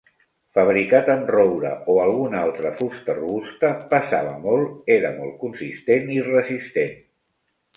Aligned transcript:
Fabricat 0.59 1.09
amb 1.15 1.27
roure 1.33 1.73
o 1.95 1.97
alguna 2.05 2.39
altra 2.47 2.71
fusta 2.81 3.17
robusta, 3.19 3.71
pesava 3.93 4.33
molt, 4.47 4.73
era 4.97 5.13
molt 5.21 5.37
consistent 5.45 6.11
i 6.17 6.19
resistent. 6.33 6.99